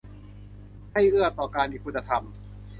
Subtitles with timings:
[0.91, 2.23] ให้เอื้อต่อการมีคุณธรรม